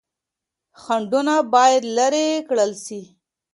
خنډونه 0.81 1.35
بايد 1.53 1.83
لري 1.97 2.27
کړل 2.47 2.71
سي. 2.85 3.01